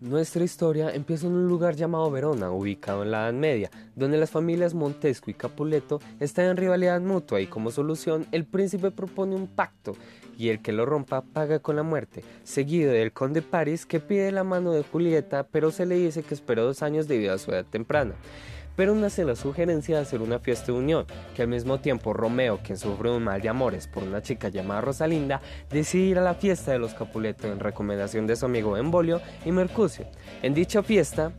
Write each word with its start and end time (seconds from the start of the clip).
Nuestra 0.00 0.44
historia 0.44 0.90
empieza 0.90 1.26
en 1.26 1.32
un 1.32 1.48
lugar 1.48 1.74
llamado 1.74 2.10
Verona, 2.10 2.50
ubicado 2.50 3.02
en 3.02 3.10
la 3.10 3.22
Edad 3.22 3.32
Media, 3.32 3.70
donde 3.94 4.18
las 4.18 4.30
familias 4.30 4.74
Montesco 4.74 5.30
y 5.30 5.34
Capuleto 5.34 6.00
están 6.20 6.44
en 6.46 6.58
rivalidad 6.58 7.00
mutua 7.00 7.40
y 7.40 7.46
como 7.46 7.70
solución 7.70 8.26
el 8.30 8.44
príncipe 8.44 8.90
propone 8.90 9.34
un 9.34 9.46
pacto 9.46 9.96
y 10.36 10.50
el 10.50 10.60
que 10.60 10.72
lo 10.72 10.84
rompa 10.84 11.22
paga 11.22 11.60
con 11.60 11.76
la 11.76 11.82
muerte, 11.82 12.22
seguido 12.44 12.92
del 12.92 13.12
conde 13.12 13.40
Paris 13.40 13.86
que 13.86 13.98
pide 13.98 14.32
la 14.32 14.44
mano 14.44 14.72
de 14.72 14.82
Julieta 14.82 15.46
pero 15.50 15.70
se 15.70 15.86
le 15.86 15.94
dice 15.94 16.22
que 16.22 16.34
esperó 16.34 16.64
dos 16.64 16.82
años 16.82 17.08
debido 17.08 17.32
a 17.32 17.38
su 17.38 17.52
edad 17.52 17.64
temprana 17.64 18.16
pero 18.76 18.94
nace 18.94 19.24
la 19.24 19.34
sugerencia 19.34 19.96
de 19.96 20.02
hacer 20.02 20.20
una 20.20 20.38
fiesta 20.38 20.66
de 20.66 20.78
unión, 20.78 21.06
que 21.34 21.42
al 21.42 21.48
mismo 21.48 21.80
tiempo 21.80 22.12
Romeo, 22.12 22.60
quien 22.62 22.78
sufre 22.78 23.10
un 23.10 23.24
mal 23.24 23.40
de 23.40 23.48
amores 23.48 23.88
por 23.88 24.02
una 24.02 24.22
chica 24.22 24.48
llamada 24.48 24.82
Rosalinda, 24.82 25.40
decide 25.70 26.04
ir 26.04 26.18
a 26.18 26.22
la 26.22 26.34
fiesta 26.34 26.72
de 26.72 26.78
los 26.78 26.94
Capuleto 26.94 27.50
en 27.50 27.58
recomendación 27.58 28.26
de 28.26 28.36
su 28.36 28.46
amigo 28.46 28.76
Embolio 28.76 29.20
y 29.44 29.52
Mercucio. 29.52 30.06
En 30.42 30.54
dicha 30.54 30.82
fiesta, 30.82 31.32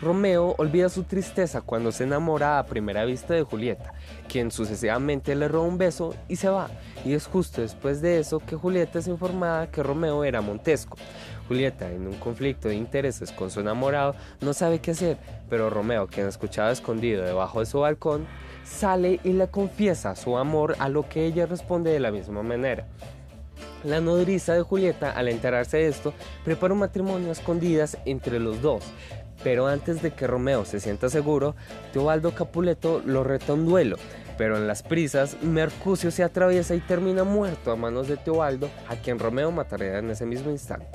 Romeo 0.00 0.54
olvida 0.56 0.88
su 0.88 1.04
tristeza 1.04 1.60
cuando 1.60 1.92
se 1.92 2.04
enamora 2.04 2.58
a 2.58 2.64
primera 2.64 3.04
vista 3.04 3.34
de 3.34 3.42
Julieta, 3.42 3.92
quien 4.28 4.50
sucesivamente 4.50 5.34
le 5.34 5.46
roba 5.46 5.66
un 5.66 5.76
beso 5.76 6.14
y 6.26 6.36
se 6.36 6.48
va. 6.48 6.70
Y 7.04 7.12
es 7.12 7.26
justo 7.26 7.60
después 7.60 8.00
de 8.00 8.18
eso 8.18 8.40
que 8.40 8.56
Julieta 8.56 8.98
es 8.98 9.08
informada 9.08 9.70
que 9.70 9.82
Romeo 9.82 10.24
era 10.24 10.40
Montesco. 10.40 10.96
Julieta, 11.50 11.90
en 11.90 12.06
un 12.06 12.14
conflicto 12.14 12.68
de 12.68 12.76
intereses 12.76 13.32
con 13.32 13.50
su 13.50 13.58
enamorado, 13.58 14.14
no 14.40 14.54
sabe 14.54 14.78
qué 14.78 14.92
hacer, 14.92 15.16
pero 15.48 15.68
Romeo, 15.68 16.06
quien 16.06 16.28
escuchaba 16.28 16.70
escondido 16.70 17.24
debajo 17.24 17.58
de 17.58 17.66
su 17.66 17.80
balcón, 17.80 18.24
sale 18.62 19.18
y 19.24 19.32
le 19.32 19.48
confiesa 19.48 20.14
su 20.14 20.38
amor 20.38 20.76
a 20.78 20.88
lo 20.88 21.08
que 21.08 21.26
ella 21.26 21.46
responde 21.46 21.90
de 21.90 21.98
la 21.98 22.12
misma 22.12 22.44
manera. 22.44 22.86
La 23.82 24.00
nodriza 24.00 24.54
de 24.54 24.62
Julieta, 24.62 25.10
al 25.10 25.26
enterarse 25.26 25.78
de 25.78 25.88
esto, 25.88 26.14
prepara 26.44 26.72
un 26.72 26.78
matrimonio 26.78 27.30
a 27.30 27.32
escondidas 27.32 27.98
entre 28.04 28.38
los 28.38 28.62
dos, 28.62 28.84
pero 29.42 29.66
antes 29.66 30.02
de 30.02 30.12
que 30.12 30.28
Romeo 30.28 30.64
se 30.64 30.78
sienta 30.78 31.08
seguro, 31.08 31.56
Teobaldo 31.92 32.32
Capuleto 32.32 33.02
lo 33.04 33.24
reta 33.24 33.54
un 33.54 33.66
duelo. 33.66 33.96
Pero 34.38 34.56
en 34.56 34.68
las 34.68 34.84
prisas, 34.84 35.36
Mercucio 35.42 36.12
se 36.12 36.22
atraviesa 36.22 36.76
y 36.76 36.80
termina 36.80 37.24
muerto 37.24 37.72
a 37.72 37.76
manos 37.76 38.06
de 38.06 38.16
Teobaldo, 38.16 38.70
a 38.88 38.94
quien 38.94 39.18
Romeo 39.18 39.50
mataría 39.50 39.98
en 39.98 40.10
ese 40.10 40.26
mismo 40.26 40.50
instante. 40.50 40.86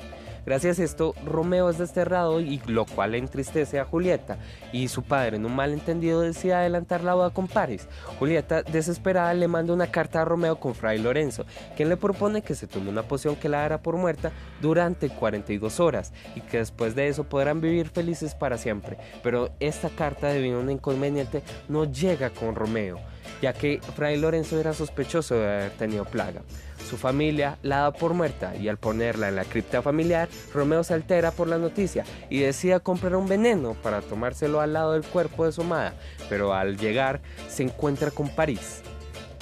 Gracias 0.46 0.80
a 0.80 0.84
esto, 0.84 1.16
Romeo 1.26 1.70
es 1.70 1.80
desterrado 1.80 2.40
y 2.40 2.62
lo 2.68 2.86
cual 2.86 3.16
entristece 3.16 3.80
a 3.80 3.86
Julieta 3.86 4.38
y 4.72 4.88
su 4.90 5.02
padre 5.02 5.38
en 5.38 5.46
un 5.46 5.56
malentendido 5.56 6.22
decide 6.22 6.54
adelantar 6.54 7.04
la 7.04 7.16
boda 7.16 7.32
con 7.32 7.48
Paris. 7.48 7.88
Julieta, 8.20 8.62
desesperada, 8.62 9.34
le 9.34 9.48
manda 9.48 9.74
una 9.74 9.88
carta 9.88 10.22
a 10.22 10.26
Romeo 10.26 10.60
con 10.60 10.76
Fray 10.76 11.00
Lorenzo, 11.00 11.46
quien 11.76 11.90
le 11.90 11.98
propone 11.98 12.44
que 12.44 12.54
se 12.54 12.68
tome 12.68 12.90
una 12.90 13.04
poción 13.04 13.36
que 13.36 13.50
la 13.50 13.62
dará 13.62 13.82
por 13.82 13.98
muerta 13.98 14.32
durante 14.62 15.10
42 15.10 15.80
horas 15.80 16.14
y 16.36 16.42
que 16.42 16.58
después 16.58 16.94
de 16.94 17.08
eso 17.08 17.24
podrán 17.24 17.60
vivir 17.60 17.90
felices 17.90 18.36
para 18.36 18.58
siempre. 18.60 18.98
Pero 19.24 19.50
esta 19.60 19.90
carta, 19.90 20.28
debido 20.28 20.60
a 20.60 20.62
un 20.62 20.70
inconveniente, 20.70 21.42
no 21.68 21.86
llega 21.86 22.30
con 22.30 22.54
Romeo 22.54 23.00
ya 23.42 23.54
que 23.54 23.80
Fray 23.96 24.18
Lorenzo 24.18 24.60
era 24.60 24.74
sospechoso 24.74 25.36
de 25.36 25.46
haber 25.46 25.72
tenido 25.72 26.06
plaga. 26.06 26.42
Su 26.90 26.98
familia 26.98 27.58
la 27.64 27.80
da 27.80 27.92
por 27.92 28.14
muerta 28.14 28.56
y 28.56 28.68
al 28.68 28.78
ponerla 28.78 29.28
en 29.28 29.36
la 29.36 29.44
cripta 29.44 29.82
familiar, 29.82 30.30
Romeo 30.54 30.84
se 30.84 30.94
altera 30.94 31.32
por 31.32 31.48
la 31.48 31.58
noticia 31.58 32.06
y 32.30 32.40
decide 32.40 32.80
comprar 32.80 33.16
un 33.16 33.28
veneno 33.28 33.74
para 33.74 34.02
tomárselo 34.02 34.62
al 34.62 34.74
lado 34.74 34.94
del 34.94 35.04
cuerpo 35.04 35.46
de 35.46 35.52
su 35.52 35.62
amada, 35.62 35.96
pero 36.30 36.54
al 36.54 36.78
llegar 36.78 37.22
se 37.50 37.64
encuentra 37.64 38.12
con 38.12 38.30
París, 38.30 38.82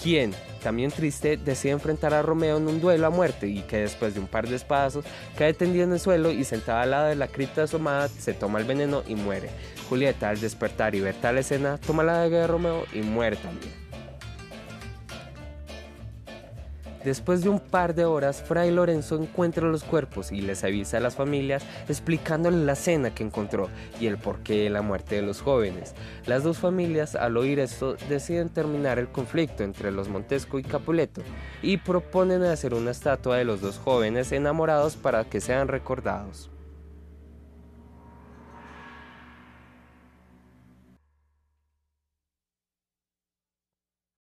quien, 0.02 0.34
también 0.64 0.92
triste, 0.92 1.36
decide 1.36 1.74
enfrentar 1.74 2.14
a 2.14 2.22
Romeo 2.22 2.58
en 2.58 2.68
un 2.68 2.80
duelo 2.80 3.08
a 3.08 3.10
muerte 3.10 3.48
y 3.48 3.62
que 3.62 3.78
después 3.80 4.14
de 4.14 4.22
un 4.22 4.28
par 4.28 4.48
de 4.48 4.56
espadazos 4.56 5.04
cae 5.38 5.54
tendido 5.54 5.84
en 5.84 5.92
el 5.92 6.00
suelo 6.00 6.32
y 6.32 6.46
sentada 6.46 6.84
al 6.84 6.92
lado 6.92 7.08
de 7.08 7.16
la 7.16 7.28
cripta 7.28 7.62
de 7.62 7.68
su 7.68 7.76
amada 7.76 8.08
se 8.08 8.34
toma 8.34 8.60
el 8.60 8.66
veneno 8.66 9.04
y 9.06 9.16
muere. 9.16 9.50
Julieta 9.90 10.30
al 10.30 10.40
despertar 10.40 10.96
y 10.96 11.02
ver 11.02 11.16
tal 11.16 11.38
escena 11.38 11.78
toma 11.78 12.04
la 12.04 12.14
daga 12.20 12.40
de 12.40 12.48
Romeo 12.48 12.86
y 12.94 13.02
muere 13.02 13.36
también. 13.36 13.83
Después 17.04 17.44
de 17.44 17.50
un 17.50 17.60
par 17.60 17.96
de 17.96 18.06
horas, 18.06 18.42
Fray 18.42 18.72
Lorenzo 18.72 19.22
encuentra 19.22 19.68
los 19.68 19.84
cuerpos 19.84 20.32
y 20.32 20.42
les 20.42 20.64
avisa 20.64 20.98
a 20.98 21.00
las 21.02 21.16
familias 21.16 21.64
explicándoles 21.90 22.62
la 22.62 22.76
cena 22.76 23.14
que 23.14 23.24
encontró 23.24 23.70
y 24.00 24.08
el 24.08 24.18
porqué 24.18 24.64
de 24.64 24.70
la 24.70 24.82
muerte 24.82 25.16
de 25.16 25.22
los 25.22 25.42
jóvenes. 25.42 25.96
Las 26.26 26.44
dos 26.44 26.60
familias, 26.60 27.16
al 27.16 27.36
oír 27.36 27.60
esto, 27.60 27.96
deciden 28.08 28.50
terminar 28.50 29.00
el 29.00 29.10
conflicto 29.10 29.64
entre 29.64 29.92
los 29.92 30.08
Montesco 30.08 30.60
y 30.60 30.64
Capuleto 30.64 31.22
y 31.62 31.78
proponen 31.78 32.44
hacer 32.44 32.74
una 32.74 32.92
estatua 32.92 33.38
de 33.38 33.46
los 33.46 33.60
dos 33.60 33.80
jóvenes 33.80 34.32
enamorados 34.32 34.96
para 34.96 35.26
que 35.26 35.42
sean 35.42 35.68
recordados. 35.68 36.53